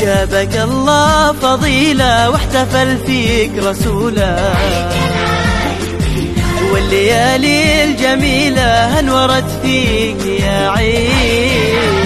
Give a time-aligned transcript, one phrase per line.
[0.00, 4.54] جابك الله فضيلة واحتفل فيك رسوله
[6.72, 11.98] والليالي الجميلة أنورت فيك يا عيد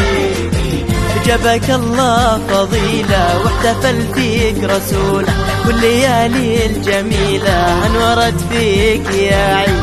[1.27, 5.33] جابك الله فضيلة واحتفل فيك رسوله
[5.67, 9.83] والليالي الجميلة أنورت فيك يا عيد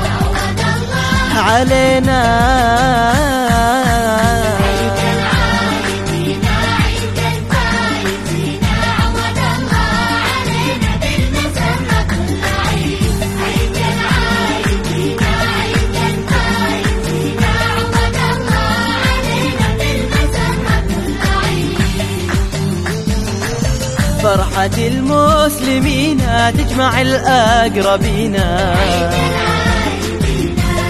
[1.36, 2.20] علينا
[24.30, 26.22] فرحة المسلمين
[26.58, 28.36] تجمع الأقربين.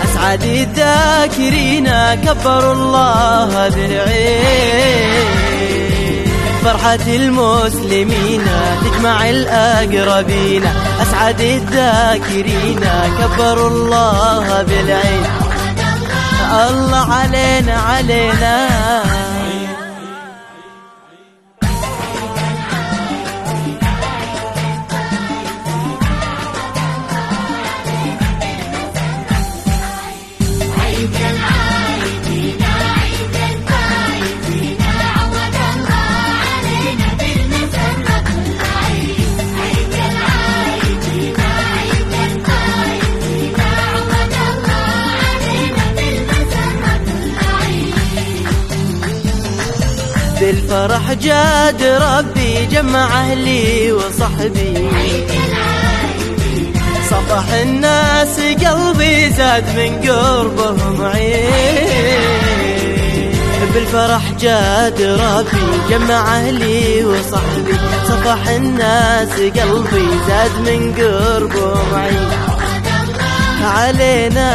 [0.03, 1.89] أسعد الذاكرين
[2.25, 5.25] كبروا الله ذي العين
[6.63, 8.43] فرحة المسلمين
[8.83, 10.63] تجمع الأقربين.
[11.01, 12.83] أسعد الذاكرين
[13.19, 15.23] كبروا الله بالعين.
[16.69, 18.55] الله علينا علينا.
[50.39, 54.89] بالفرح جاد ربي جمع أهلي وصحبي.
[57.09, 62.21] صفح الناس قلبي زاد من قربهم عين.
[63.73, 67.77] بالفرح جاد ربي جمع أهلي وصحبي.
[68.07, 72.29] صفح الناس قلبي زاد من قربهم عين.
[73.63, 74.49] علينا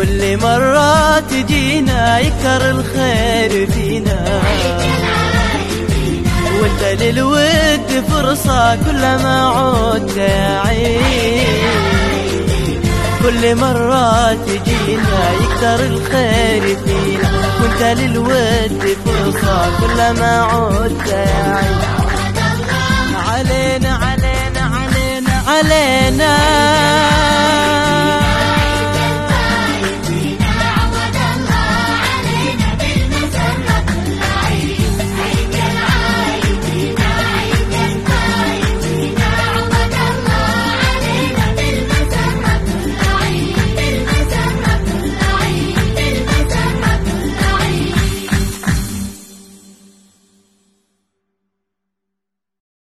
[0.00, 4.40] كل مرة تجينا يكثر الخير فينا.
[6.60, 11.46] وانت للود فرصة كلما عدت يا عين
[13.22, 17.30] كل مرة تجينا يكثر الخير فينا.
[17.60, 21.80] وانت للود فرصة كلما عدت يا عين
[23.28, 26.39] علينا علينا علينا علينا.